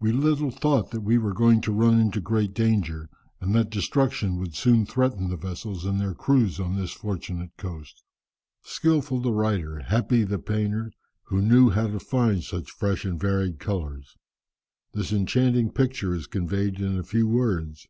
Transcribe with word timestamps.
We 0.00 0.10
little 0.10 0.50
thought 0.50 0.90
that 0.90 1.02
we 1.02 1.16
were 1.16 1.32
going 1.32 1.60
to 1.60 1.70
run 1.70 2.00
into 2.00 2.20
great 2.20 2.54
danger, 2.54 3.08
and 3.40 3.54
that 3.54 3.70
destruction 3.70 4.36
would 4.40 4.56
soon 4.56 4.84
threaten 4.84 5.28
the 5.28 5.36
vessels 5.36 5.84
and 5.84 6.00
their 6.00 6.12
crews 6.12 6.58
on 6.58 6.74
this 6.74 6.90
fortunate 6.90 7.56
coast." 7.56 8.02
Skilful 8.62 9.20
the 9.20 9.30
writer, 9.30 9.78
happy 9.78 10.24
the 10.24 10.40
painter, 10.40 10.90
who 11.26 11.40
knew 11.40 11.70
how 11.70 11.86
to 11.86 12.00
find 12.00 12.42
such 12.42 12.68
fresh 12.72 13.04
and 13.04 13.20
varied 13.20 13.60
colours! 13.60 14.16
This 14.92 15.12
enchanting 15.12 15.70
picture 15.70 16.16
is 16.16 16.26
conveyed 16.26 16.80
in 16.80 16.98
a 16.98 17.04
few 17.04 17.28
words. 17.28 17.86